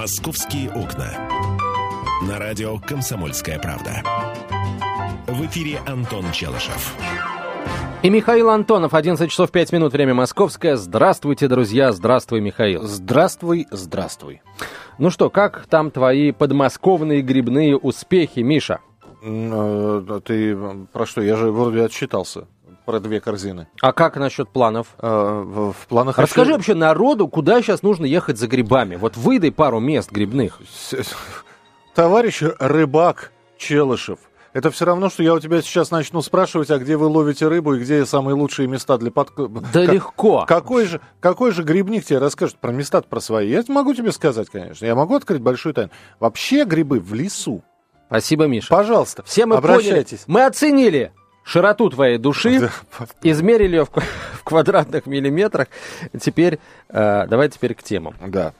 [0.00, 1.12] «Московские окна».
[2.26, 4.02] На радио «Комсомольская правда».
[5.26, 6.96] В эфире Антон Челышев.
[8.02, 10.76] И Михаил Антонов, 11 часов 5 минут, время московское.
[10.76, 12.84] Здравствуйте, друзья, здравствуй, Михаил.
[12.84, 14.40] Здравствуй, здравствуй.
[14.96, 18.80] Ну что, как там твои подмосковные грибные успехи, Миша?
[19.22, 20.56] Э, ты
[20.94, 21.20] про что?
[21.20, 22.46] Я же вроде отчитался
[22.84, 23.68] про две корзины.
[23.80, 24.88] А как насчет планов?
[24.98, 26.18] Э, в, в планах...
[26.18, 28.96] Расскажи вообще народу, куда сейчас нужно ехать за грибами.
[28.96, 30.60] Вот выдай пару мест грибных.
[31.94, 34.18] Товарищ рыбак Челышев,
[34.52, 37.74] это все равно, что я у тебя сейчас начну спрашивать, а где вы ловите рыбу
[37.74, 39.32] и где самые лучшие места для под...
[39.36, 40.44] Да как, легко.
[40.46, 43.48] Какой же, какой же грибник тебе расскажет про места про свои?
[43.48, 44.84] Я могу тебе сказать, конечно.
[44.84, 45.90] Я могу открыть большую тайну.
[46.18, 47.62] Вообще грибы в лесу.
[48.08, 48.68] Спасибо, Миша.
[48.70, 50.24] Пожалуйста, Все мы обращайтесь.
[50.24, 50.40] Поняли.
[50.40, 51.12] Мы оценили
[51.50, 52.70] широту твоей души,
[53.22, 53.90] измерили ее в,
[54.34, 55.68] в квадратных миллиметрах.
[56.18, 58.14] Теперь, э, давай теперь к темам.
[58.24, 58.52] Да.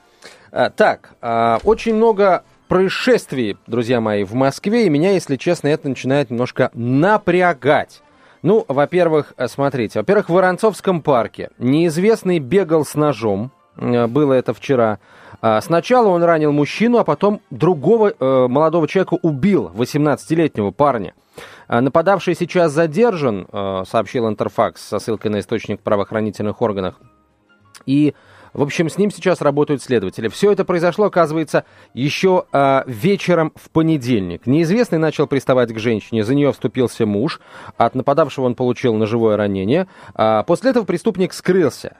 [0.50, 5.88] Э, так, э, очень много происшествий, друзья мои, в Москве, и меня, если честно, это
[5.88, 8.02] начинает немножко напрягать.
[8.42, 14.98] Ну, во-первых, э, смотрите, во-первых, в Воронцовском парке неизвестный бегал с ножом, было это вчера.
[15.40, 21.14] А, сначала он ранил мужчину, а потом другого э, молодого человека убил, 18-летнего парня.
[21.66, 27.00] А, нападавший сейчас задержан, э, сообщил Интерфакс со ссылкой на источник в правоохранительных органах.
[27.86, 28.14] И
[28.52, 30.26] в общем, с ним сейчас работают следователи.
[30.28, 34.46] Все это произошло, оказывается, еще э, вечером в понедельник.
[34.46, 37.40] Неизвестный начал приставать к женщине, за нее вступился муж.
[37.76, 39.86] От нападавшего он получил ножевое ранение.
[40.14, 41.96] А после этого преступник скрылся.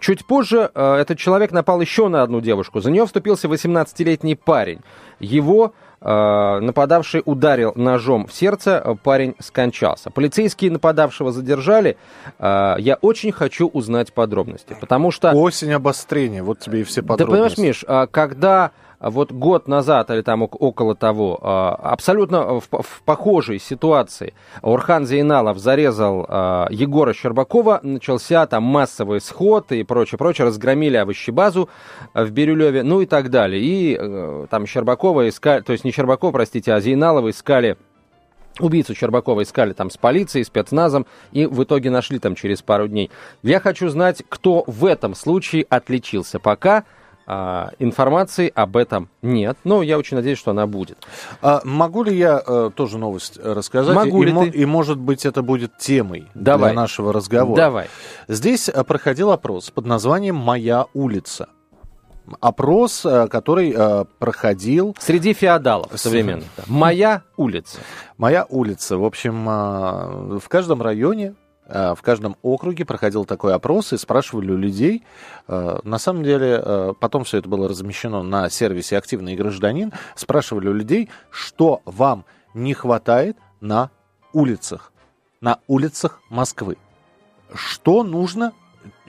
[0.00, 2.80] Чуть позже э, этот человек напал еще на одну девушку.
[2.80, 4.80] За нее вступился 18-летний парень.
[5.20, 10.10] Его Э, нападавший ударил ножом в сердце, э, парень скончался.
[10.10, 11.96] Полицейские нападавшего задержали.
[12.38, 15.32] Э, я очень хочу узнать подробности, потому что...
[15.32, 17.24] Осень обострения, вот тебе и все подробности.
[17.24, 23.02] Да понимаешь, Миш, когда вот год назад или там около того, а, абсолютно в, в
[23.04, 30.46] похожей ситуации Урхан Зейналов зарезал а, Егора Щербакова, начался там массовый сход и прочее, прочее,
[30.46, 31.68] разгромили овощебазу
[32.14, 33.62] в Бирюлеве, ну и так далее.
[33.62, 37.76] И э, там Щербакова искали, то есть не Щербакова, простите, а Зейналова искали
[38.58, 43.10] Убийцу Щербакова искали там с полицией, спецназом, и в итоге нашли там через пару дней.
[43.42, 46.38] Я хочу знать, кто в этом случае отличился.
[46.38, 46.84] Пока
[47.28, 50.98] а, информации об этом нет, но я очень надеюсь, что она будет.
[51.42, 53.96] А могу ли я э, тоже новость рассказать?
[53.96, 54.58] Могу и, ли и, ты?
[54.58, 56.70] и может быть это будет темой Давай.
[56.70, 57.56] для нашего разговора.
[57.56, 57.88] Давай.
[58.28, 61.48] Здесь э, проходил опрос под названием «Моя улица».
[62.40, 64.96] Опрос, э, который э, проходил...
[65.00, 66.46] Среди феодалов современных.
[66.68, 67.78] Моя улица.
[68.18, 68.98] Моя улица.
[68.98, 69.46] В общем,
[70.38, 71.34] в каждом районе
[71.68, 75.04] в каждом округе проходил такой опрос и спрашивали у людей.
[75.48, 79.92] Э, на самом деле, э, потом все это было размещено на сервисе «Активный гражданин».
[80.14, 82.24] Спрашивали у людей, что вам
[82.54, 83.90] не хватает на
[84.32, 84.92] улицах,
[85.40, 86.76] на улицах Москвы.
[87.52, 88.52] Что нужно,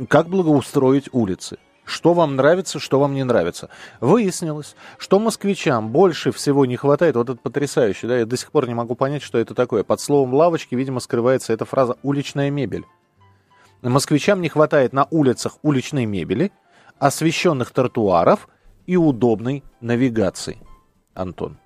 [0.07, 1.57] как благоустроить улицы
[1.88, 3.70] что вам нравится, что вам не нравится.
[4.02, 8.68] Выяснилось, что москвичам больше всего не хватает, вот это потрясающе, да, я до сих пор
[8.68, 9.84] не могу понять, что это такое.
[9.84, 12.86] Под словом лавочки, видимо, скрывается эта фраза «уличная мебель».
[13.81, 16.52] Москвичам не хватает на улицах уличной мебели,
[17.00, 18.50] освещенных тротуаров
[18.86, 20.59] и удобной навигации.
[21.14, 21.58] Антон.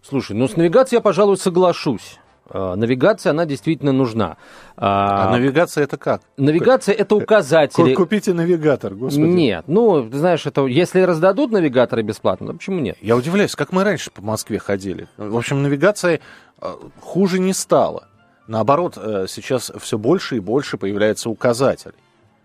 [0.00, 2.18] Слушай, ну с навигацией я, пожалуй, соглашусь.
[2.48, 4.36] А, навигация, она действительно нужна.
[4.76, 6.22] А, а навигация это как?
[6.36, 7.94] Навигация это указатели.
[7.94, 9.22] Купите навигатор, господи.
[9.22, 12.96] Нет, ну, ты знаешь, это если раздадут навигаторы бесплатно, то почему нет?
[13.00, 15.08] Я удивляюсь, как мы раньше по Москве ходили.
[15.16, 16.20] В общем, навигация
[16.60, 18.08] а, хуже не стала.
[18.46, 21.94] Наоборот, э, сейчас все больше и больше появляется указателей.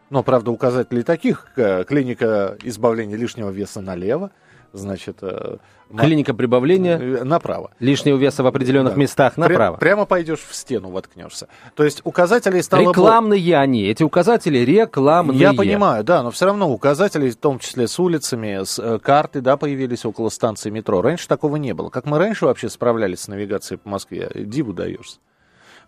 [0.10, 4.31] Но, правда, указателей таких, клиника избавления лишнего веса налево,
[4.74, 5.18] значит...
[5.22, 5.57] Э,
[5.97, 7.00] Клиника прибавления.
[7.00, 7.72] Э, направо.
[7.80, 9.00] Лишнего веса в определенных да.
[9.00, 9.75] местах направо.
[9.75, 11.47] Пря- прямо пойдешь в стену воткнешься.
[11.75, 12.81] То есть указателей стало...
[12.81, 13.84] Рекламные они.
[13.85, 15.40] Эти указатели рекламные.
[15.40, 19.42] Я понимаю, да, но все равно указатели, в том числе с улицами, с э, карты,
[19.42, 21.01] да, появились около станции метро.
[21.01, 21.89] Раньше такого не было.
[21.89, 24.30] Как мы раньше вообще справлялись с навигацией по Москве?
[24.36, 25.18] Диву даешься.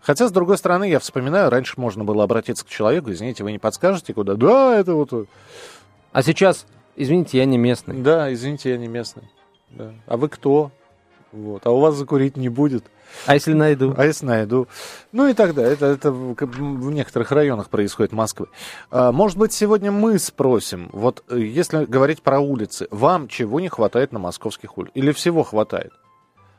[0.00, 3.60] Хотя, с другой стороны, я вспоминаю, раньше можно было обратиться к человеку, извините, вы не
[3.60, 4.34] подскажете, куда?
[4.34, 5.28] Да, это вот...
[6.12, 6.66] А сейчас
[6.96, 8.00] Извините, я не местный.
[8.00, 9.24] Да, извините, я не местный.
[9.70, 9.94] Да.
[10.06, 10.70] А вы кто?
[11.32, 11.66] Вот.
[11.66, 12.84] А у вас закурить не будет.
[13.26, 13.94] А если найду?
[13.96, 14.68] А если найду?
[15.12, 15.62] Ну и тогда.
[15.62, 18.48] Это, это в некоторых районах происходит Москвы.
[18.90, 23.68] А, может быть, сегодня мы спросим, вот э, если говорить про улицы, вам чего не
[23.68, 24.96] хватает на московских улицах?
[24.96, 25.92] Или всего хватает?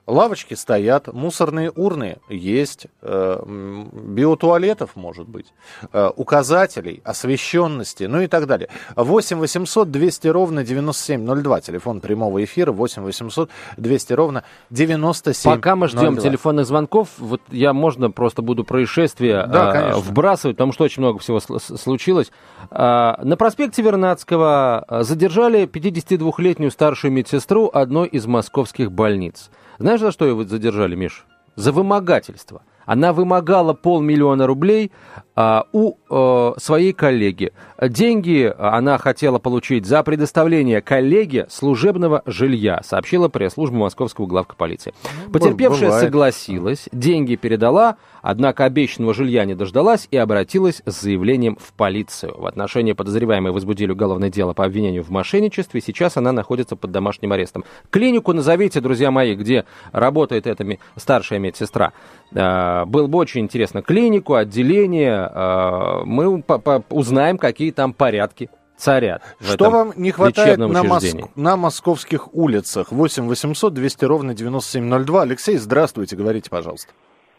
[0.05, 5.53] Лавочки стоят, мусорные урны есть, э, биотуалетов, может быть,
[5.93, 8.67] э, указателей, освещенности, ну и так далее.
[8.97, 15.55] 8 800 200 ровно 9702, телефон прямого эфира, 8 800 200 ровно 9702.
[15.55, 20.73] Пока мы ждем телефонных звонков, вот я, можно, просто буду происшествия да, э, вбрасывать, потому
[20.73, 22.29] что очень много всего случилось.
[22.71, 29.49] Э, на проспекте Вернадского задержали 52-летнюю старшую медсестру одной из московских больниц.
[29.83, 31.25] Знаешь, за что его задержали, Миш?
[31.57, 32.61] За вымогательство.
[32.85, 34.93] Она вымогала полмиллиона рублей
[35.35, 37.51] у а, своей коллеги.
[37.81, 44.93] Деньги она хотела получить за предоставление коллеге служебного жилья, сообщила пресс-служба московского главка полиции.
[45.31, 46.05] Потерпевшая Бывает.
[46.05, 52.39] согласилась, деньги передала, однако обещанного жилья не дождалась и обратилась с заявлением в полицию.
[52.39, 55.81] В отношении подозреваемой возбудили уголовное дело по обвинению в мошенничестве.
[55.81, 57.63] Сейчас она находится под домашним арестом.
[57.89, 60.63] Клинику назовите, друзья мои, где работает эта
[60.95, 61.91] старшая медсестра.
[62.35, 63.81] А, было бы очень интересно.
[63.81, 65.22] Клинику, отделение.
[65.31, 66.43] А, мы
[66.89, 69.21] узнаем, какие там порядки царят.
[69.41, 71.15] Что вам не хватает на, моск...
[71.35, 72.91] на московских улицах?
[72.91, 75.21] 8 800 200 ровно 9702.
[75.21, 76.91] Алексей, здравствуйте, говорите, пожалуйста.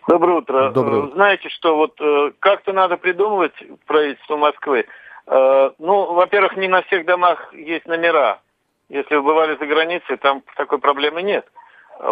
[0.06, 0.70] Доброе утро.
[0.70, 1.14] Доброе утро.
[1.14, 3.54] Знаете, что вот э, как-то надо придумывать
[3.86, 4.86] правительство Москвы.
[5.26, 8.40] Э, ну, во-первых, не на всех домах есть номера.
[8.90, 11.46] Если вы бывали за границей, там такой проблемы нет.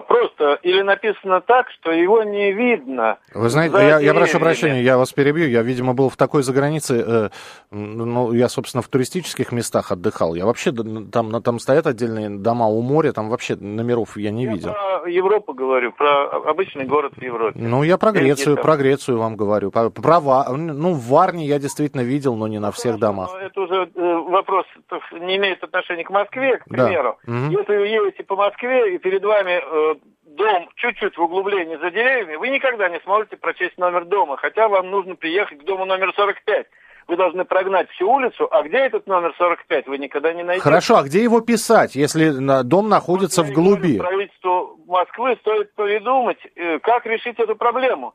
[0.09, 3.19] Просто или написано так, что его не видно.
[3.35, 5.49] Вы знаете, я, я прошу прощения, я вас перебью.
[5.49, 7.29] Я, видимо, был в такой загранице, э,
[7.71, 10.35] ну, я, собственно, в туристических местах отдыхал.
[10.35, 14.53] Я вообще, там, там стоят отдельные дома у моря, там вообще номеров я не я
[14.53, 14.73] видел.
[14.73, 17.59] про Европу говорю, про обычный город в Европе.
[17.59, 19.71] Ну, я про Грецию, про Грецию вам говорю.
[19.71, 20.21] Про, про
[20.57, 23.35] ну, в Варне я действительно видел, но не на всех домах.
[23.35, 24.67] Это уже э, вопрос
[25.13, 27.19] не имеет отношения к Москве, к примеру.
[27.27, 27.33] Да.
[27.33, 27.53] Угу.
[27.53, 32.37] Если вы едете по Москве, и перед вами э, дом чуть-чуть в углублении за деревьями,
[32.37, 36.67] вы никогда не сможете прочесть номер дома, хотя вам нужно приехать к дому номер 45.
[37.09, 40.63] Вы должны прогнать всю улицу, а где этот номер 45, вы никогда не найдете.
[40.63, 42.31] Хорошо, а где его писать, если
[42.63, 43.99] дом находится вот в глуби?
[43.99, 48.15] Правительству Москвы стоит придумать, э, как решить эту проблему.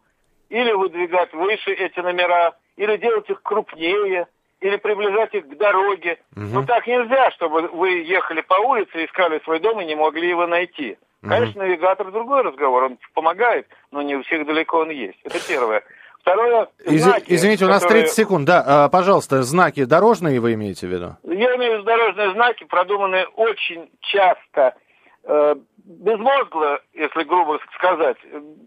[0.50, 4.28] Или выдвигать выше эти номера, или делать их крупнее,
[4.62, 6.20] или приближать их к дороге.
[6.36, 6.46] Угу.
[6.46, 10.48] Но так нельзя, чтобы вы ехали по улице, искали свой дом и не могли его
[10.48, 10.98] найти.
[11.22, 15.18] Конечно, навигатор другой разговор, он помогает, но не у всех далеко он есть.
[15.24, 15.84] Это первое.
[16.22, 18.04] Второе, знаки, Извините, у нас которые...
[18.04, 18.46] 30 секунд.
[18.46, 21.16] Да, а, пожалуйста, знаки дорожные вы имеете в виду?
[21.24, 24.76] Я имею в виду дорожные знаки, продуманные очень часто,
[25.24, 25.56] э,
[25.86, 28.18] безмозгло, если грубо сказать.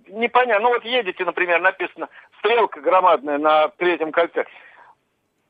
[0.09, 0.69] Непонятно.
[0.69, 2.09] Ну вот едете, например, написано
[2.39, 4.47] стрелка громадная на третьем кольце.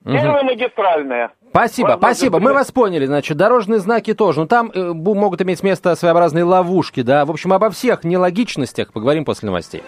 [0.05, 1.33] Первая магистральная.
[1.51, 2.41] Спасибо, Возможно, спасибо.
[2.41, 3.07] Мы вас поняли.
[3.07, 4.39] Значит, дорожные знаки тоже.
[4.39, 7.25] Но ну, там э, могут иметь место своеобразные ловушки, да.
[7.27, 9.83] В общем, обо всех нелогичностях поговорим после новостей.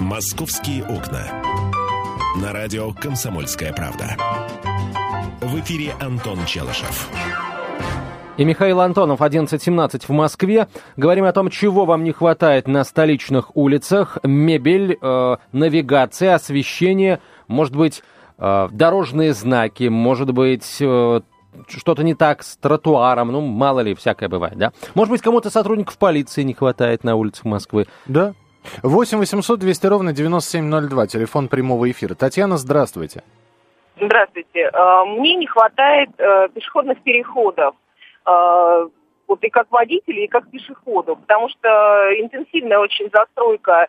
[0.00, 1.22] Московские окна.
[2.42, 4.16] На радио «Комсомольская правда».
[5.40, 7.08] В эфире Антон Челышев.
[8.36, 10.66] И Михаил Антонов, 11.17 в Москве.
[10.96, 14.18] Говорим о том, чего вам не хватает на столичных улицах.
[14.24, 18.02] Мебель, э, навигация, освещение– может быть,
[18.38, 21.20] э, дорожные знаки, может быть, э,
[21.68, 24.72] что-то не так с тротуаром, ну, мало ли, всякое бывает, да?
[24.94, 27.86] Может быть, кому-то сотрудников полиции не хватает на улицах Москвы.
[28.06, 28.34] Да.
[28.82, 32.14] 8 800 200 ровно 9702, телефон прямого эфира.
[32.14, 33.22] Татьяна, здравствуйте.
[34.00, 34.70] Здравствуйте.
[34.72, 36.10] Э, мне не хватает
[36.54, 37.74] пешеходных переходов.
[39.28, 41.68] Вот и как водителей, и как пешеходу, потому что
[42.16, 43.88] интенсивная очень застройка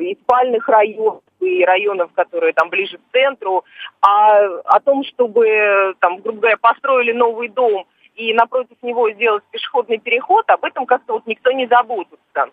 [0.00, 3.64] и спальных районов, и районов, которые там ближе к центру,
[4.00, 9.98] а о том, чтобы, там, грубо говоря, построили новый дом и напротив него сделать пешеходный
[9.98, 12.50] переход, об этом как-то вот никто не заботится.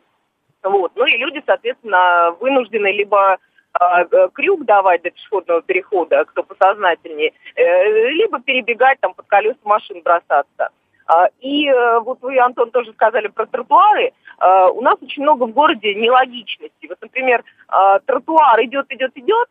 [0.64, 0.92] Вот.
[0.96, 3.38] Ну и люди, соответственно, вынуждены либо
[3.74, 9.60] а, э, крюк давать до пешеходного перехода, кто посознательнее, э, либо перебегать там под колеса
[9.64, 10.70] машин бросаться.
[11.10, 14.14] А, и э, вот вы, Антон, тоже сказали про тротуары.
[14.38, 16.86] А, у нас очень много в городе нелогичности.
[16.88, 19.50] Вот, например, а, тротуар идет, идет, идет,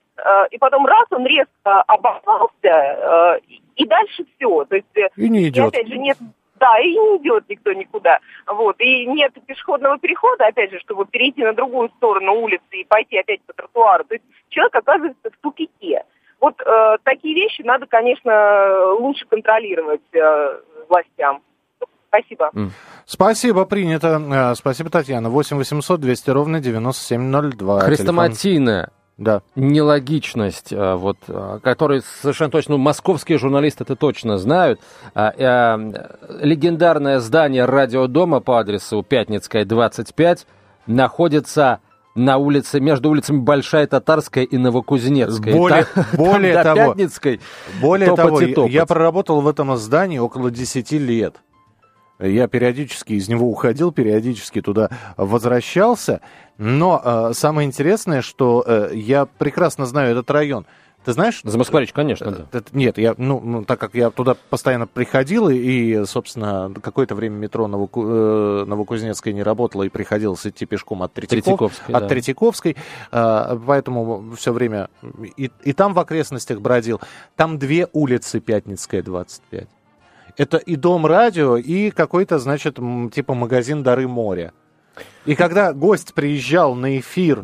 [0.50, 3.40] и потом раз он резко оборвался,
[3.76, 4.64] и дальше все.
[4.64, 5.74] То есть, э, и не идет.
[5.74, 6.18] И, опять же, нет
[6.60, 8.18] да, и не идет никто никуда.
[8.46, 8.80] Вот.
[8.80, 13.42] И нет пешеходного перехода, опять же, чтобы перейти на другую сторону улицы и пойти опять
[13.42, 14.04] по тротуару.
[14.04, 16.04] То есть человек оказывается в тупике.
[16.40, 21.42] Вот э, такие вещи надо, конечно, лучше контролировать э, властям.
[22.08, 22.50] Спасибо.
[23.06, 24.52] Спасибо, принято.
[24.52, 25.30] Э, спасибо, Татьяна.
[25.30, 27.80] 8 800 200 ровно 9702.
[27.80, 29.40] Хрестоматийная Да.
[29.56, 34.80] нелогичность, э, вот, э, которую совершенно точно ну, московские журналисты это точно знают.
[35.14, 40.46] Легендарное здание радиодома по адресу Пятницкая, 25
[40.86, 41.80] находится
[42.14, 45.54] на улице, между улицами Большая Татарская и Новокузнецкая.
[45.54, 47.40] Более, там, более там того, Пятницкой
[47.80, 51.36] более топать того, я проработал в этом здании около 10 лет.
[52.20, 56.20] Я периодически из него уходил, периодически туда возвращался.
[56.56, 60.66] Но э, самое интересное, что э, я прекрасно знаю этот район.
[61.04, 61.40] Ты знаешь?
[61.44, 62.58] Замоскворечь, конечно, да.
[62.58, 67.36] Это- Нет, я, ну, ну, так как я туда постоянно приходил, и, собственно, какое-то время
[67.36, 72.08] метро Новоку- э, Новокузнецкой не работало, и приходилось идти пешком от, Третьяков- Третьяковской, от да.
[72.08, 72.76] Третьяковской,
[73.66, 74.88] поэтому все время
[75.36, 77.00] и, и там в окрестностях бродил.
[77.36, 79.68] Там две улицы Пятницкая, 25.
[80.38, 82.78] Это и дом радио, и какой-то, значит,
[83.12, 84.52] типа магазин «Дары моря».
[85.26, 87.42] И когда гость приезжал на эфир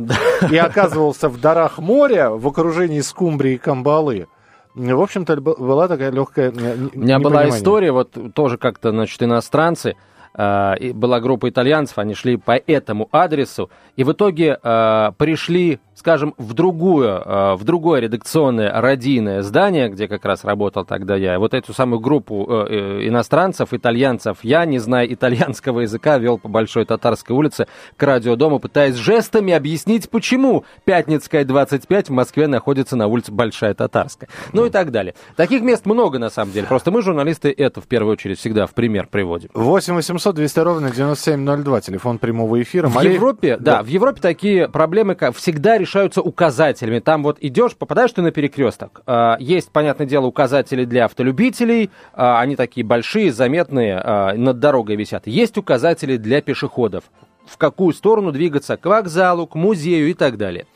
[0.51, 4.29] и оказывался в дарах моря в окружении скумбрии и камбалы,
[4.75, 6.51] в общем-то, была такая легкая...
[6.51, 9.97] У меня была история, вот тоже как-то, значит, иностранцы,
[10.37, 16.35] и была группа итальянцев, они шли по этому адресу, и в итоге э, пришли, скажем,
[16.37, 21.39] в другую, э, в другое редакционное радийное здание, где как раз работал тогда я.
[21.39, 26.49] Вот эту самую группу э, э, иностранцев, итальянцев, я, не зная итальянского языка, вел по
[26.49, 33.07] Большой Татарской улице к радиодому, пытаясь жестами объяснить, почему Пятницкая 25 в Москве находится на
[33.07, 34.29] улице Большая Татарская.
[34.53, 35.15] Ну и так далее.
[35.37, 36.67] Таких мест много, на самом деле.
[36.67, 39.49] Просто мы, журналисты, это в первую очередь всегда в пример приводим.
[39.55, 42.89] 8 800 200 ровно 9702, телефон прямого эфира.
[42.89, 46.99] В Мария- Европе, да, в Европе такие проблемы как всегда решаются указателями.
[46.99, 49.03] Там вот идешь, попадаешь ты на перекресток.
[49.07, 51.91] А, Есть, понятное дело, указатели для автолюбителей.
[52.13, 55.27] а, Они такие большие, заметные, а, над дорогой висят.
[55.27, 57.05] Есть указатели для пешеходов.
[57.47, 58.77] В какую сторону двигаться?
[58.77, 60.67] К вокзалу, к музею и так далее.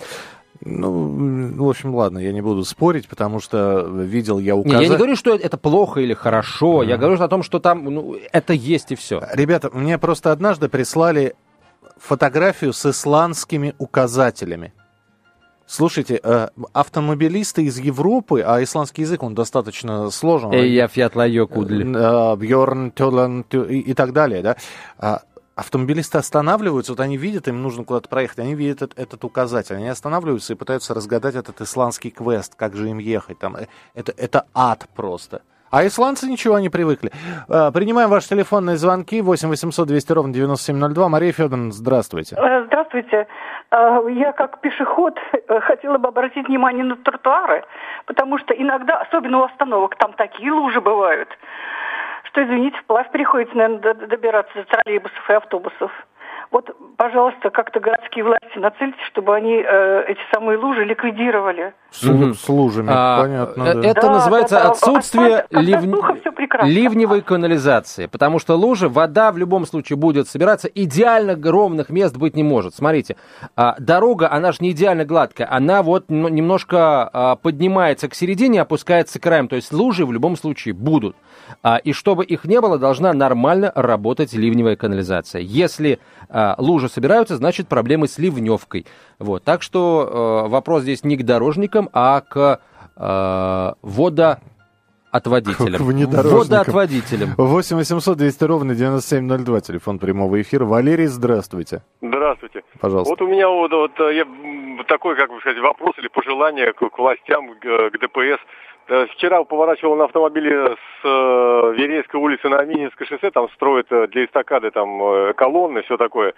[0.60, 4.82] Ну, в общем, ладно, я не буду спорить, потому что видел я указать...
[4.82, 6.82] я не говорю, что это плохо или хорошо.
[6.82, 9.22] Я говорю о том, что там ну, это есть и все.
[9.32, 11.34] Ребята, мне просто однажды прислали
[11.96, 14.72] фотографию с исландскими указателями.
[15.68, 20.50] Слушайте, э, автомобилисты из Европы, а исландский язык, он достаточно сложен.
[20.50, 21.84] Эй, я фьятлайо кудли.
[21.84, 24.56] Э, Бьорн, Тёлан, Тё- и, так далее, да.
[24.98, 25.20] А
[25.56, 29.88] автомобилисты останавливаются, вот они видят, им нужно куда-то проехать, они видят этот, этот указатель, они
[29.88, 33.38] останавливаются и пытаются разгадать этот исландский квест, как же им ехать.
[33.38, 35.42] Там, э, это, это ад просто.
[35.70, 37.12] А исландцы ничего не привыкли.
[37.46, 41.08] Э, Принимаем ваши телефонные звонки 8 800 200 ровно 9702.
[41.10, 42.36] Мария Федоровна, здравствуйте.
[42.68, 43.26] Здравствуйте.
[43.70, 47.64] Э, Я как пешеход э, хотела бы обратить внимание на тротуары,
[48.06, 51.28] потому что иногда, особенно у остановок, там такие лужи бывают,
[52.24, 55.92] что, извините, вплавь приходится, наверное, добираться до троллейбусов и автобусов.
[56.50, 61.74] Вот, пожалуйста, как-то городские власти нацельте, чтобы они э, эти самые лужи ликвидировали.
[61.90, 63.62] С, с лужами, А, понятно.
[63.62, 63.88] э, да.
[63.88, 64.70] Это Да, называется да, да.
[64.72, 66.68] отсутствие всё прекрасно.
[66.68, 68.06] ливневой канализации.
[68.06, 70.68] Потому что лужи, вода в любом случае будет собираться.
[70.68, 72.74] Идеально ровных мест быть не может.
[72.74, 73.16] Смотрите,
[73.56, 75.48] а, дорога, она же не идеально гладкая.
[75.50, 79.48] Она вот ну, немножко а, поднимается к середине, опускается к краям.
[79.48, 81.16] То есть лужи в любом случае будут.
[81.62, 85.40] А, И чтобы их не было, должна нормально работать ливневая канализация.
[85.40, 88.84] Если а, лужи собираются, значит проблемы с ливневкой.
[89.18, 89.42] Вот.
[89.42, 92.60] Так что э, вопрос здесь не к дорожникам, а к
[92.96, 95.78] э, водоотводителям.
[95.78, 96.38] К внедорожникам.
[96.38, 97.34] Водоотводителям.
[97.36, 100.64] 8 800 200 ровно 9702, телефон прямого эфира.
[100.64, 101.82] Валерий, здравствуйте.
[102.00, 102.62] Здравствуйте.
[102.80, 103.10] Пожалуйста.
[103.10, 104.26] Вот у меня вот, вот, э, я,
[104.86, 108.40] такой, как бы сказать, вопрос или пожелание к, к властям, к, к ДПС.
[108.88, 114.06] Э, Вчера поворачивал на автомобиле с э, Верейской улицы на Мининское шоссе, там строят э,
[114.08, 116.34] для эстакады там э, колонны, все такое.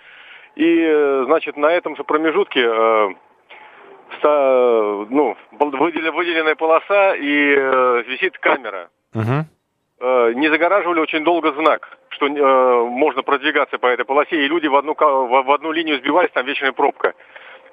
[0.56, 3.08] И, э, значит, на этом же промежутке э,
[4.22, 8.88] ну, был- выделена, выделенная полоса и э, висит камера.
[10.02, 14.66] Э, не загораживали очень долго знак, что э, можно продвигаться по этой полосе, и люди
[14.66, 17.12] в одну, в, одну линию сбивались, там вечная пробка.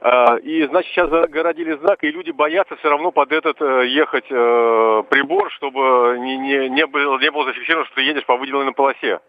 [0.02, 4.26] Э, и, значит, сейчас загородили знак, и люди боятся все равно под этот э, ехать
[4.30, 8.74] э, прибор, чтобы не, не, не, было, не было зафиксировано, что ты едешь по выделенной
[8.74, 9.22] полосе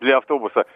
[0.00, 0.66] для автобуса.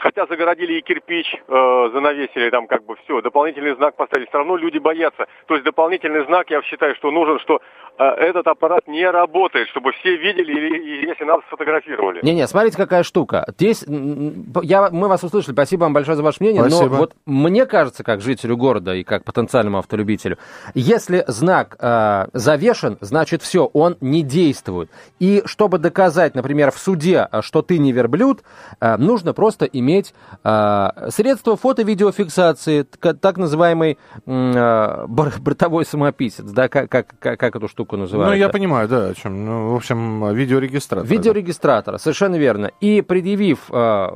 [0.00, 4.56] Хотя загородили и кирпич, э, занавесили там как бы все, дополнительный знак поставили, все равно
[4.56, 5.26] люди боятся.
[5.46, 7.60] То есть дополнительный знак, я считаю, что нужен, что
[7.98, 12.20] этот аппарат не работает, чтобы все видели или, если надо, сфотографировали.
[12.22, 13.44] Не-не, смотрите, какая штука.
[13.56, 13.84] Здесь
[14.62, 16.90] я, мы вас услышали, спасибо вам большое за ваше мнение, Спасибо.
[16.90, 20.38] но вот мне кажется, как жителю города и как потенциальному автолюбителю,
[20.74, 24.90] если знак э, завешен, значит все, он не действует.
[25.20, 28.42] И чтобы доказать, например, в суде, э, что ты не верблюд,
[28.80, 37.14] э, нужно просто иметь э, средства фото-видеофиксации, так называемый э, бортовой самописец, да, как, как,
[37.20, 38.32] как, как эту штуку называют.
[38.32, 39.44] Ну, я понимаю, да, о чем.
[39.44, 41.06] Ну, в общем, видеорегистратор.
[41.06, 42.70] Видеорегистратора, совершенно верно.
[42.80, 44.08] И предъявив э,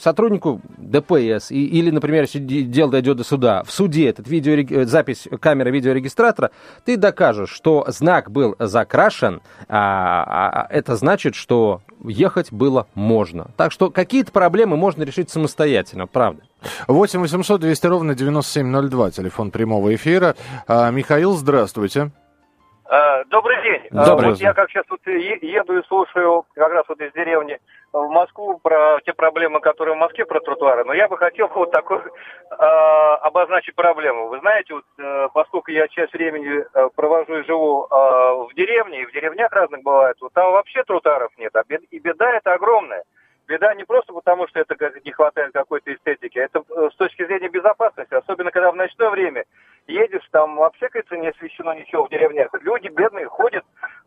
[0.00, 5.28] сотруднику ДПС, и, или, например, если дело дойдет до суда, в суде этот видео, запись
[5.40, 6.50] камеры видеорегистратора,
[6.84, 13.50] ты докажешь, что знак был закрашен, а, а, это значит, что ехать было можно.
[13.56, 16.42] Так что какие-то проблемы можно решить самостоятельно, правда.
[16.88, 20.36] 8 800 200 ровно 9702, телефон прямого эфира.
[20.66, 22.10] А, Михаил, здравствуйте.
[22.84, 23.82] А, добрый день.
[23.90, 24.28] Добрый.
[24.28, 27.58] А, вот я как сейчас вот еду и слушаю как раз вот из деревни
[27.92, 31.70] в Москву про те проблемы, которые в Москве про тротуары, но я бы хотел вот
[31.70, 34.28] такой э, обозначить проблему.
[34.28, 39.02] Вы знаете, вот э, поскольку я часть времени э, провожу и живу э, в деревне,
[39.02, 42.54] и в деревнях разных бывает, вот там вообще тротуаров нет, а бед, и беда это
[42.54, 43.04] огромная.
[43.52, 47.50] Беда не просто потому, что это не хватает какой-то эстетики, это э, с точки зрения
[47.50, 49.44] безопасности, особенно когда в ночное время
[49.86, 52.48] едешь, там вообще, кажется, не освещено ничего в деревнях.
[52.62, 53.62] Люди бедные ходят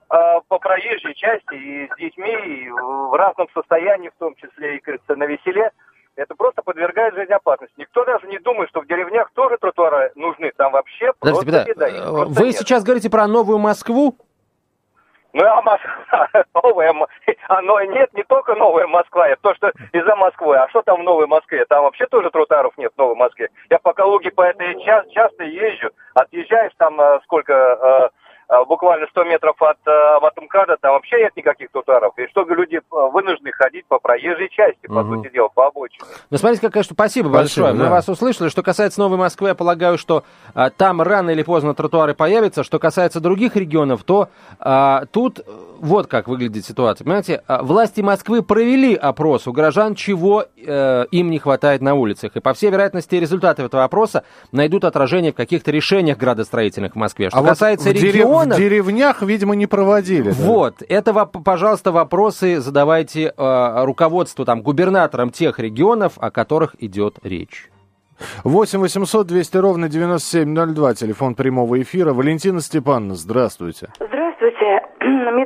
[0.10, 0.16] э,
[0.48, 5.16] по проезжей части и с детьми, и в разном состоянии, в том числе и, кажется,
[5.16, 5.70] на веселе.
[6.16, 7.76] Это просто подвергает жизнь опасности.
[7.78, 10.54] Никто даже не думает, что в деревнях тоже тротуары нужны.
[10.58, 12.12] Там вообще Подождите, просто беда.
[12.12, 12.56] просто Вы нет.
[12.56, 14.18] сейчас говорите про новую Москву?
[15.36, 16.30] Ну, а Москва,
[16.64, 16.94] новая,
[17.50, 20.56] оно нет, не только новая Москва, это то, что из-за Москвы.
[20.56, 21.66] А что там в Новой Москве?
[21.66, 23.50] Там вообще тоже тротуаров нет в Новой Москве.
[23.70, 28.10] Я по Калуге по этой ча- часто езжу, отъезжаешь там э, сколько, э,
[28.68, 32.14] буквально 100 метров от э, Аватомкада, там вообще нет никаких тротуаров.
[32.18, 32.80] И чтобы люди э,
[33.12, 35.24] вынуждены ходить по проезжей части, по Мгм.
[35.24, 36.06] сути дела, по обочине.
[36.30, 36.94] Ну, смотрите, какая что.
[36.94, 37.74] Спасибо, Спасибо, большое.
[37.74, 37.90] Мы да.
[37.90, 38.50] вас услышали.
[38.50, 40.24] Что касается Новой Москвы, я полагаю, что
[40.54, 42.64] а, там рано или поздно тротуары появятся.
[42.64, 45.44] Что касается других регионов, то а, тут э,
[45.80, 47.06] вот как выглядит ситуация.
[47.06, 52.36] Понимаете, а, власти Москвы провели опрос у горожан, чего э, им не хватает на улицах.
[52.36, 57.30] И, по всей вероятности, результаты этого опроса найдут отражение в каких-то решениях градостроительных в Москве.
[57.30, 58.58] Что а вот касается в, дере- регионов...
[58.58, 60.32] в деревнях, видимо, не проводили.
[60.32, 60.36] да?
[60.38, 67.70] Вот, это, пожалуйста, вопросы задавайте э, руководству, там, губернаторам тех регионов, о которых идет речь.
[68.44, 72.14] 8 800 200 ровно 9702, телефон прямого эфира.
[72.14, 73.90] Валентина Степановна, здравствуйте.
[73.96, 74.25] Здравствуйте.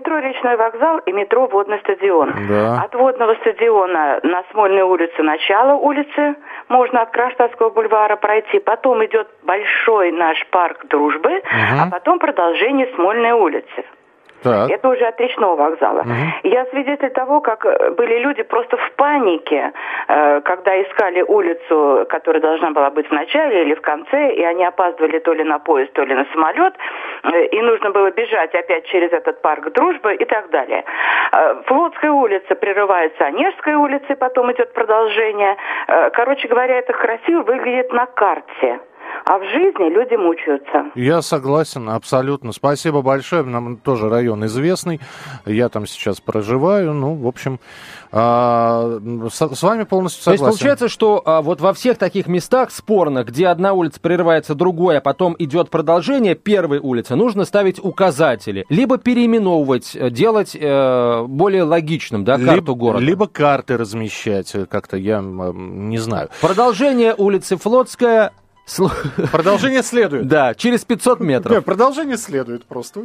[0.10, 2.34] Метро Речной вокзал и метро Водный стадион.
[2.50, 2.82] Да.
[2.82, 6.36] От Водного стадиона на Смольной улице начало улицы
[6.68, 8.58] можно от Кронштадтского бульвара пройти.
[8.58, 13.86] Потом идет большой наш парк дружбы, а потом продолжение Смольной улицы.
[14.44, 14.70] Так.
[14.70, 16.06] Это уже от речного вокзала.
[16.44, 19.74] Я свидетель того, как э, были люди просто в панике,
[20.08, 24.64] э, когда искали улицу, которая должна была быть в начале или в конце, и они
[24.64, 26.74] опаздывали то ли на поезд, то ли на самолет,
[27.24, 30.84] э, и нужно было бежать опять через этот парк дружбы и так далее.
[31.66, 35.58] Флотская улица прерывается Онежской улицей, потом идет продолжение.
[36.14, 38.80] Короче говоря, это красиво выглядит на карте.
[39.26, 40.92] А в жизни люди мучаются.
[40.96, 42.52] Я согласен, абсолютно.
[42.52, 43.44] Спасибо большое.
[43.44, 45.00] Нам тоже район известный.
[45.46, 46.94] Я там сейчас проживаю.
[46.94, 47.60] Ну, в общем,
[48.12, 49.00] а,
[49.32, 50.58] с, с вами полностью То есть согласен.
[50.58, 55.02] получается, что а, вот во всех таких местах спорных, где одна улица прерывается другой, а
[55.02, 62.24] потом идет продолжение первой улицы, нужно ставить указатели, либо переименовывать, э, делать э, более логичным,
[62.24, 63.04] да, карту либо, города.
[63.06, 66.30] либо карты размещать, э, как-то я не знаю.
[66.42, 68.32] Продолжение улицы Флотская,
[69.32, 70.28] Продолжение следует.
[70.28, 71.56] да, через 500 метров.
[71.56, 73.04] Нет, продолжение следует просто.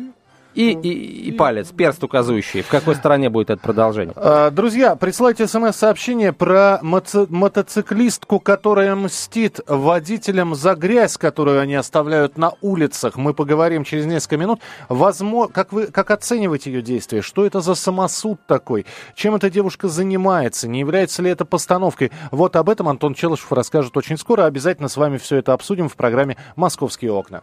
[0.54, 4.14] И, и, и палец, перст указывающий, в какой стороне будет это продолжение.
[4.16, 12.38] А, Друзья, присылайте смс-сообщение про моци- мотоциклистку, которая мстит водителям за грязь, которую они оставляют
[12.38, 13.16] на улицах.
[13.16, 14.60] Мы поговорим через несколько минут.
[14.88, 17.20] Возможно, как вы как оцениваете ее действия?
[17.20, 18.86] Что это за самосуд такой?
[19.14, 20.68] Чем эта девушка занимается?
[20.68, 22.12] Не является ли это постановкой?
[22.30, 24.44] Вот об этом Антон Челышев расскажет очень скоро.
[24.44, 27.42] Обязательно с вами все это обсудим в программе «Московские окна».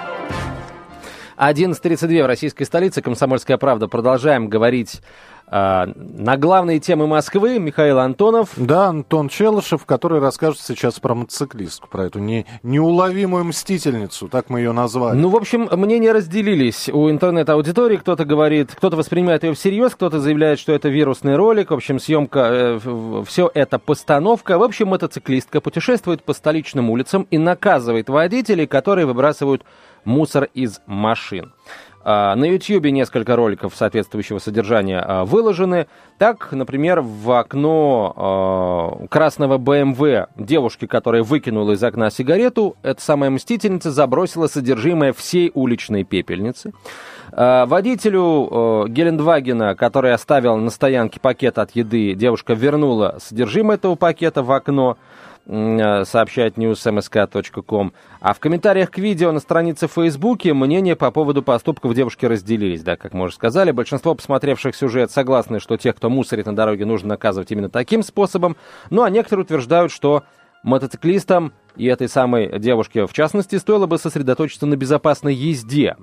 [1.41, 3.01] 11.32 в российской столице.
[3.01, 3.87] Комсомольская правда.
[3.87, 5.01] Продолжаем говорить
[5.53, 8.51] А, на главные темы Москвы Михаил Антонов.
[8.55, 14.59] Да, Антон Челышев, который расскажет сейчас про мотоциклистку, про эту не, неуловимую мстительницу, так мы
[14.59, 15.17] ее назвали.
[15.17, 17.97] Ну, в общем, мнения разделились у интернет-аудитории.
[17.97, 21.71] Кто-то говорит, кто-то воспринимает ее всерьез, кто-то заявляет, что это вирусный ролик.
[21.71, 24.57] В общем, съемка, э, все это постановка.
[24.57, 29.65] В общем, мотоциклистка путешествует по столичным улицам и наказывает водителей, которые выбрасывают
[30.05, 31.53] мусор из машин.
[32.03, 35.87] А, на YouTube несколько роликов соответствующего содержания а, выложены.
[36.17, 43.29] Так, например, в окно а, красного BMW девушки, которая выкинула из окна сигарету, эта самая
[43.29, 46.73] мстительница забросила содержимое всей уличной пепельницы.
[47.31, 54.51] Водителю Гелендвагена, который оставил на стоянке пакет от еды, девушка вернула содержимое этого пакета в
[54.51, 54.97] окно.
[55.47, 57.93] Э, сообщает newsmsk.com.
[58.19, 62.83] А в комментариях к видео на странице в Фейсбуке мнения по поводу поступков девушки разделились.
[62.83, 66.85] Да, как мы уже сказали, большинство посмотревших сюжет согласны, что тех, кто мусорит на дороге,
[66.85, 68.55] нужно наказывать именно таким способом.
[68.91, 70.23] Ну а некоторые утверждают, что
[70.63, 75.95] мотоциклистам и этой самой девушке, в частности, стоило бы сосредоточиться на безопасной езде.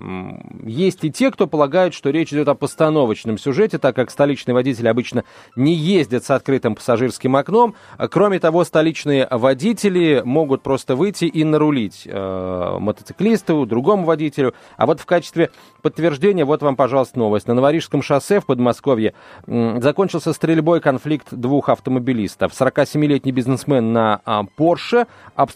[0.65, 4.89] Есть и те, кто полагает, что речь идет о постановочном сюжете, так как столичные водители
[4.89, 5.25] обычно
[5.57, 7.75] не ездят с открытым пассажирским окном.
[8.11, 14.55] Кроме того, столичные водители могут просто выйти и нарулить э, мотоциклисту, другому водителю.
[14.77, 15.51] А вот в качестве
[15.83, 17.47] подтверждения, вот вам, пожалуйста, новость.
[17.47, 19.15] На Новорижском шоссе в Подмосковье
[19.47, 22.53] э, закончился стрельбой конфликт двух автомобилистов.
[22.53, 25.07] 47-летний бизнесмен на э, Porsche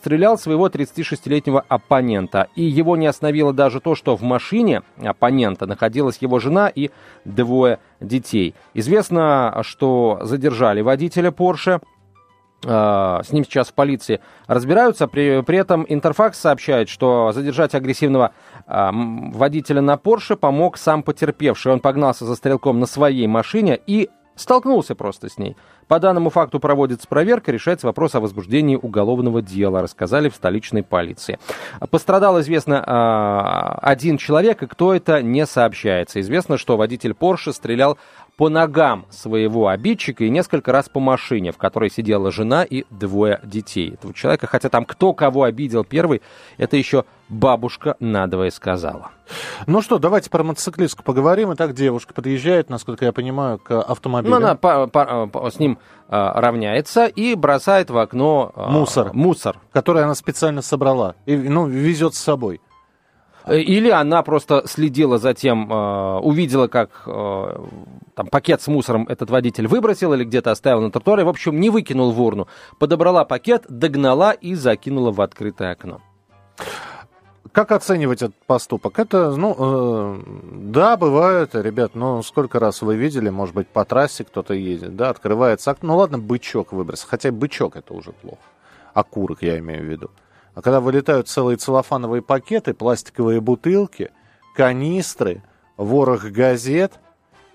[0.02, 2.48] обстрелял своего 36-летнего оппонента.
[2.56, 6.90] И его не остановило даже то, что в машине оппонента находилась его жена и
[7.24, 8.56] двое детей.
[8.74, 11.80] Известно, что задержали водителя Porsche.
[12.66, 15.06] А, с ним сейчас в полиции разбираются.
[15.06, 18.32] При, при этом Интерфакс сообщает, что задержать агрессивного
[18.66, 21.72] э, водителя на Порше помог сам потерпевший.
[21.72, 25.56] Он погнался за стрелком на своей машине и столкнулся просто с ней.
[25.92, 31.38] По данному факту проводится проверка, решается вопрос о возбуждении уголовного дела, рассказали в столичной полиции.
[31.90, 36.18] Пострадал, известно, а, один человек, и кто это, не сообщается.
[36.22, 37.98] Известно, что водитель Порше стрелял
[38.36, 43.40] по ногам своего обидчика и несколько раз по машине, в которой сидела жена и двое
[43.42, 44.46] детей этого человека.
[44.46, 46.22] Хотя там кто кого обидел первый,
[46.56, 49.10] это еще бабушка надвое сказала.
[49.66, 51.52] Ну что, давайте про мотоциклистку поговорим.
[51.54, 54.30] Итак, девушка подъезжает, насколько я понимаю, к автомобилю.
[54.30, 59.12] Ну, она по, по, по, с ним а, равняется и бросает в окно а, мусор,
[59.12, 62.60] мусор, который она специально собрала и ну, везет с собой.
[63.44, 67.66] Э, или она просто следила за тем, э, увидела, как э,
[68.14, 71.70] там, пакет с мусором этот водитель выбросил или где-то оставил на тротуаре, в общем, не
[71.70, 72.48] выкинул в урну.
[72.78, 76.00] Подобрала пакет, догнала и закинула в открытое окно.
[77.52, 78.98] Как оценивать этот поступок?
[78.98, 80.20] Это, ну, э,
[80.70, 85.10] да, бывает, ребят, ну, сколько раз вы видели, может быть, по трассе кто-то едет, да,
[85.10, 88.40] открывается окно, ну, ладно, бычок выбросил, хотя бычок это уже плохо,
[88.94, 90.10] окурок я имею в виду.
[90.54, 94.10] А когда вылетают целые целлофановые пакеты, пластиковые бутылки,
[94.54, 95.42] канистры,
[95.76, 97.00] ворох газет,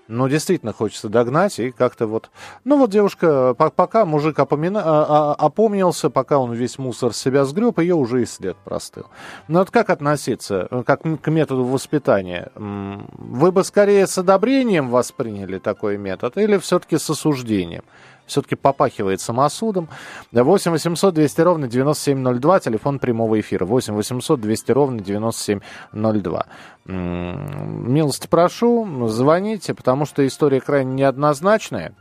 [0.08, 2.30] ну, действительно хочется догнать и как-то вот...
[2.64, 4.82] Ну, вот девушка, пока мужик опомина...
[4.82, 9.04] А, а, опомнился, пока он весь мусор с себя сгреб, ее уже и след простыл.
[9.48, 12.50] Но вот как относиться как к методу воспитания?
[12.54, 17.84] Вы бы скорее с одобрением восприняли такой метод или все-таки с осуждением?
[18.28, 19.88] Все-таки попахивает самосудом.
[20.32, 23.64] 8 800 200 ровно 9702, телефон прямого эфира.
[23.64, 26.46] 8 800 200 ровно 9702.
[26.86, 31.94] Милости прошу, звоните, потому что история крайне неоднозначная.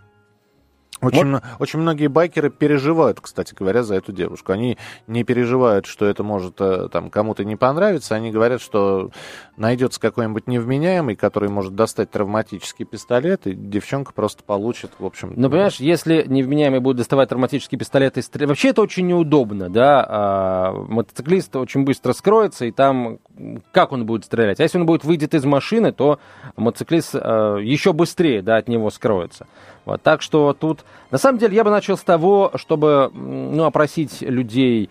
[0.99, 1.43] Очень, вот.
[1.59, 4.51] очень многие байкеры переживают, кстати говоря, за эту девушку.
[4.51, 8.15] Они не переживают, что это может э, там, кому-то не понравиться.
[8.15, 9.11] Они говорят, что
[9.57, 15.33] найдется какой-нибудь невменяемый, который может достать травматический пистолет, и девчонка просто получит, в общем...
[15.35, 18.49] Ну, понимаешь, если невменяемый будет доставать травматический пистолет и стрелять...
[18.49, 20.05] Вообще это очень неудобно, да?
[20.07, 23.19] А, мотоциклист очень быстро скроется, и там
[23.71, 24.59] как он будет стрелять?
[24.59, 26.19] А если он будет выйдет из машины, то
[26.55, 29.47] мотоциклист а, еще быстрее, да, от него скроется.
[29.85, 34.21] Вот, так что тут, на самом деле, я бы начал с того, чтобы, ну, опросить
[34.21, 34.89] людей,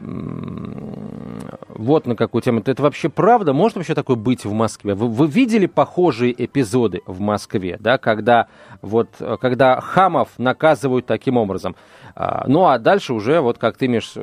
[0.00, 2.62] вот на какую тему.
[2.64, 3.52] Это вообще правда?
[3.52, 4.94] Может вообще такое быть в Москве?
[4.94, 8.48] Вы, вы видели похожие эпизоды в Москве, да, когда
[8.82, 9.08] вот,
[9.40, 11.76] когда хамов наказывают таким образом?
[12.14, 14.14] А, ну, а дальше уже, вот как ты, Миш,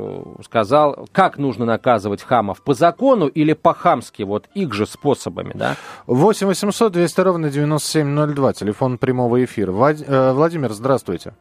[0.43, 2.61] сказал, как нужно наказывать хамов?
[2.61, 4.23] По закону или по-хамски?
[4.23, 5.75] Вот их же способами, да?
[6.07, 9.71] 8 800 200 ровно 9702, телефон прямого эфира.
[9.71, 11.33] Э, Владимир, здравствуйте.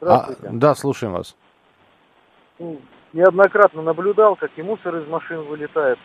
[0.00, 0.46] Здравствуйте.
[0.46, 1.34] А, да, слушаем вас.
[3.14, 6.00] Неоднократно наблюдал, как и мусор из машин вылетает,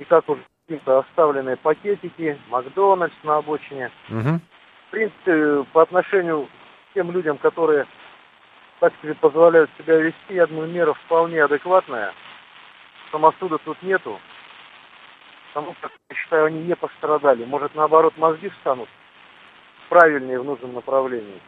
[0.00, 3.92] и как уже какие-то оставленные пакетики, Макдональдс на обочине.
[4.08, 4.40] Угу.
[4.88, 7.86] В принципе, по отношению к тем людям, которые,
[8.80, 12.12] так сказать, позволяют себя вести, я думаю, мера вполне адекватная.
[13.12, 14.18] Самосуда тут нету.
[15.54, 17.44] Потому что, я считаю, они не пострадали.
[17.44, 18.88] Может, наоборот, мозги встанут
[19.88, 21.40] правильнее в нужном направлении.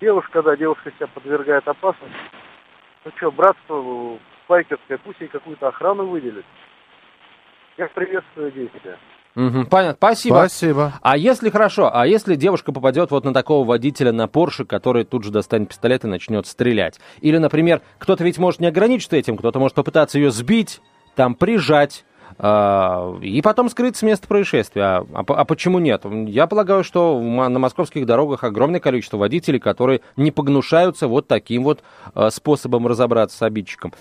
[0.00, 2.39] Девушка, да, девушка себя подвергает опасности.
[3.04, 6.44] Ну что, братство байкерское, пусть ей какую-то охрану выделит.
[7.78, 8.98] Я приветствую действия.
[9.36, 10.34] Мгм, понятно, спасибо.
[10.34, 10.92] Спасибо.
[11.00, 15.24] А если хорошо, а если девушка попадет вот на такого водителя на Порше, который тут
[15.24, 17.00] же достанет пистолет и начнет стрелять?
[17.20, 20.80] Или, например, кто-то ведь может не ограничиться этим, кто-то может попытаться ее сбить,
[21.14, 22.04] там прижать,
[22.38, 24.82] и потом скрыть с места происшествия.
[24.82, 26.02] А, а а почему нет?
[26.26, 31.82] Я полагаю, что на московских дорогах огромное количество водителей, которые не погнушаются вот таким вот
[32.14, 33.92] а, способом разобраться с обидчиком.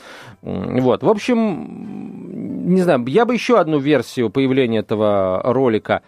[0.41, 1.03] Вот.
[1.03, 6.01] В общем, не знаю, я бы еще одну версию появления этого ролика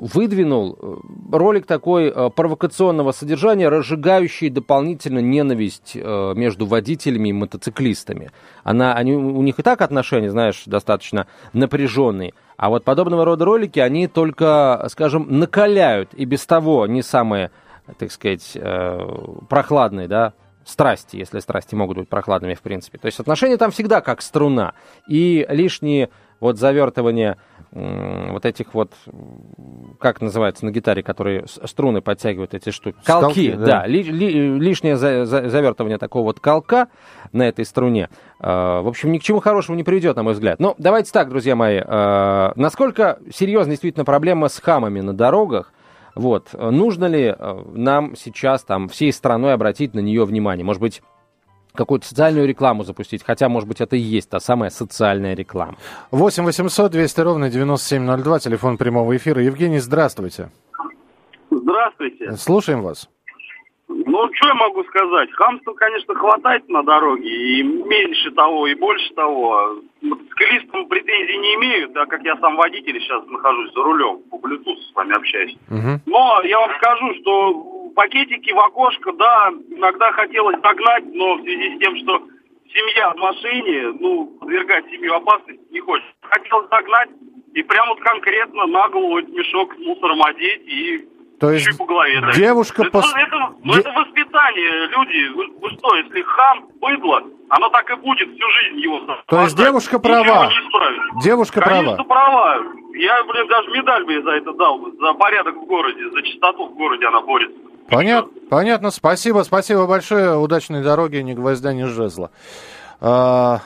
[0.00, 0.78] выдвинул.
[0.80, 0.96] Э,
[1.32, 8.30] Ролик такой э, провокационного содержания, разжигающий дополнительно ненависть э, между водителями и мотоциклистами.
[8.64, 12.34] Она, они, у них и так отношения, знаешь, достаточно напряженные.
[12.56, 17.50] А вот подобного рода ролики, они только, скажем, накаляют и без того не самые,
[17.98, 18.58] так сказать,
[19.48, 22.98] прохладные, да, страсти, если страсти могут быть прохладными, в принципе.
[22.98, 24.74] То есть отношения там всегда как струна.
[25.08, 27.38] И лишние вот завертывания
[27.72, 28.92] вот этих вот,
[30.00, 32.96] как называется на гитаре, которые струны подтягивают эти штуки?
[33.02, 33.64] Скалки, Колки, да.
[33.66, 33.86] да.
[33.86, 36.88] Ли- ли- лишнее за- за- завертывание такого вот колка
[37.32, 38.08] на этой струне,
[38.40, 40.58] э, в общем, ни к чему хорошему не приведет, на мой взгляд.
[40.58, 45.72] Но давайте так, друзья мои, э, насколько серьезна действительно проблема с хамами на дорогах,
[46.16, 50.64] вот, нужно ли э, нам сейчас там всей страной обратить на нее внимание?
[50.64, 51.02] Может быть,
[51.74, 55.76] какую-то социальную рекламу запустить, хотя, может быть, это и есть та самая социальная реклама.
[56.10, 59.42] 8 800 200 ровно 9702, телефон прямого эфира.
[59.42, 60.50] Евгений, здравствуйте.
[61.50, 62.32] Здравствуйте.
[62.36, 63.08] Слушаем вас.
[63.88, 65.30] Ну, что я могу сказать?
[65.32, 69.80] Хамства, конечно, хватает на дороге, и меньше того, и больше того.
[70.00, 74.36] Мотоциклистам претензий не имею, так как я сам водитель и сейчас нахожусь за рулем, по
[74.36, 75.56] Bluetooth с вами общаюсь.
[75.68, 76.00] Мгм.
[76.06, 81.76] Но я вам скажу, что пакетики в окошко, да, иногда хотелось догнать, но в связи
[81.76, 82.22] с тем, что
[82.72, 86.10] семья в машине, ну, подвергать семью опасности не хочется.
[86.22, 87.08] Хотелось догнать
[87.54, 91.08] и прямо вот конкретно на голову этот мешок с мусором одеть и
[91.40, 92.20] То есть по голове.
[92.20, 92.36] дать.
[92.36, 95.28] девушка это, пос- это, ну, де- это воспитание, люди.
[95.34, 99.56] Вы, вы что, если хам, быдло, оно так и будет всю жизнь его То есть
[99.56, 100.48] девушка права.
[101.24, 102.30] Девушка Конечно, права.
[102.54, 102.62] права.
[102.94, 106.74] Я, блин, даже медаль бы за это дал, за порядок в городе, за чистоту в
[106.74, 107.56] городе она борется.
[107.90, 108.90] Понятно, понятно.
[108.90, 110.36] Спасибо, спасибо большое.
[110.36, 112.30] Удачной дороги, ни гвоздя, ни жезла.
[113.00, 113.60] А,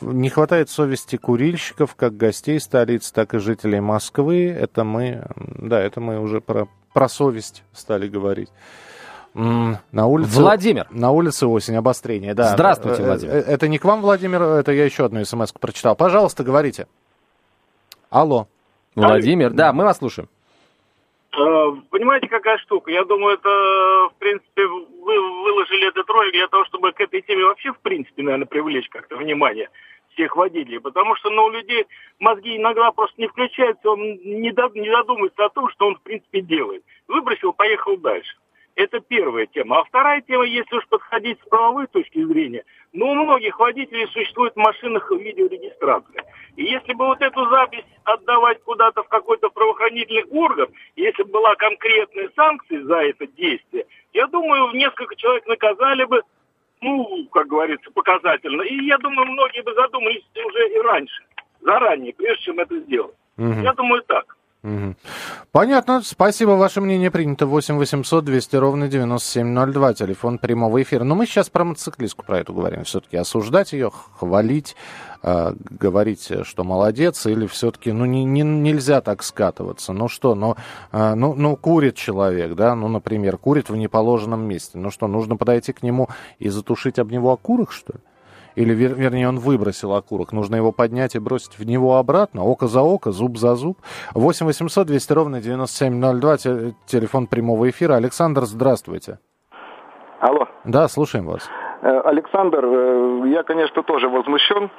[0.00, 4.48] не хватает совести курильщиков, как гостей столицы, так и жителей Москвы.
[4.48, 8.50] Это мы, да, это мы уже про, про совесть стали говорить.
[9.34, 10.40] На улице...
[10.40, 10.86] Владимир.
[10.90, 12.52] На улице осень, обострение, да.
[12.52, 13.34] Здравствуйте, э, Владимир.
[13.34, 15.96] э, Это не к вам, Владимир, это я еще одну смс прочитал.
[15.96, 16.86] Пожалуйста, говорите.
[18.10, 18.46] Алло.
[18.94, 20.28] Владимир, да, мы вас слушаем.
[21.36, 22.90] Э, Понимаете, какая штука?
[22.90, 27.44] Я думаю, это, в принципе, вы выложили этот ролик для того, чтобы к этой теме
[27.44, 29.68] вообще, в принципе, наверное, привлечь как-то внимание
[30.12, 30.80] всех водителей.
[30.80, 31.86] Потому что, ну, у людей
[32.18, 36.40] мозги иногда просто не включаются, он не, не задумывается о том, что он, в принципе,
[36.40, 36.84] делает.
[37.08, 38.36] Выбросил, поехал дальше.
[38.76, 39.80] Это первая тема.
[39.80, 44.54] А вторая тема, если уж подходить с правовой точки зрения, ну, у многих водителей существует
[44.54, 46.24] в машинах видеорегистрация.
[46.56, 51.56] И если бы вот эту запись отдавать куда-то в какой-то правоохранительный орган, если бы была
[51.56, 56.22] конкретная санкция за это действие, я думаю, несколько человек наказали бы,
[56.80, 58.62] ну, как говорится, показательно.
[58.62, 61.24] И я думаю, многие бы задумались уже и раньше,
[61.62, 63.16] заранее, прежде чем это сделать.
[63.36, 63.62] Мгм.
[63.62, 64.36] Я думаю, так.
[65.52, 67.46] Понятно, спасибо, ваше мнение принято.
[67.46, 71.04] 8 800 200 ровно 9702, телефон прямого эфира.
[71.04, 72.84] Но мы сейчас про мотоциклистку про эту говорим.
[72.84, 74.74] Все-таки осуждать ее, хвалить,
[75.22, 79.92] э, говорить, что молодец, или все-таки, ну, не, не- нельзя так скатываться.
[79.92, 80.56] Ну что, ну,
[80.92, 84.78] э, ну, ну, курит человек, да, ну, например, курит в неположенном месте.
[84.78, 88.00] Ну что, нужно подойти к нему и затушить об него окурок, что ли?
[88.56, 90.32] Или, вер- вернее, он выбросил окурок.
[90.32, 92.44] Нужно его поднять и бросить в него обратно.
[92.44, 93.78] Око за око, зуб за зуб.
[94.14, 96.36] 8 800 200 ровно 9702.
[96.36, 97.94] те- Телефон прямого эфира.
[97.94, 99.18] Александр, здравствуйте.
[100.20, 100.46] Алло.
[100.64, 101.50] Да, слушаем вас.
[101.82, 104.70] Э, Александр, э, я, конечно, тоже возмущен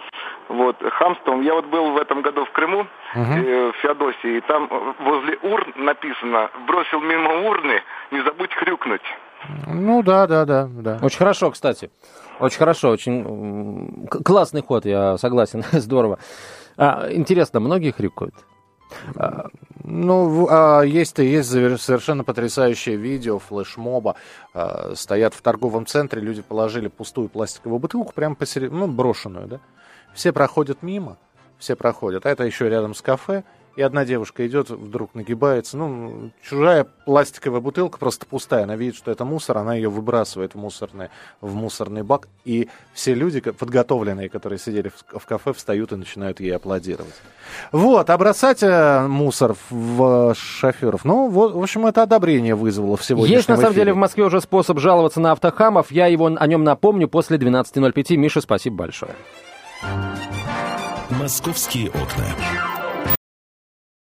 [0.50, 1.42] вот, хамством.
[1.42, 5.38] Я вот был в этом году в Крыму, э, в Феодосии, и там э, возле
[5.44, 9.04] урн написано «бросил мимо урны, не забудь хрюкнуть».
[9.67, 10.99] Ну да, да, да, да.
[11.01, 11.89] Очень хорошо, кстати.
[12.39, 16.19] Очень хорошо, очень классный ход, я согласен, здорово.
[16.77, 18.36] А, интересно, многие хрюкают?
[19.15, 19.47] А,
[19.84, 24.15] Ну, а, есть, есть совершенно потрясающее видео флешмоба.
[24.53, 29.60] А, стоят в торговом центре, люди положили пустую пластиковую бутылку прямо посередине, ну, брошенную, да.
[30.13, 31.17] Все проходят мимо,
[31.58, 32.25] все проходят.
[32.25, 33.43] А это еще рядом с кафе.
[33.76, 35.76] И одна девушка идет, вдруг нагибается.
[35.78, 38.64] Ну, чужая пластиковая бутылка просто пустая.
[38.64, 41.10] Она видит, что это мусор, она ее выбрасывает в мусорный,
[41.42, 42.30] в мусорный бак.
[42.46, 47.14] И все люди, подготовленные, которые сидели в, в кафе, встают и начинают ей аплодировать.
[47.74, 51.04] Вот, а бросать э, мусор в шоферов.
[51.04, 53.26] Ну, вот, в общем, это одобрение вызвало всего.
[53.26, 53.82] Есть, на самом эфире.
[53.82, 55.92] деле, в Москве уже способ жаловаться на автохамов.
[55.92, 58.16] Я его о нем напомню после 12.05.
[58.16, 59.12] Миша, спасибо большое.
[61.10, 62.26] «Московские окна».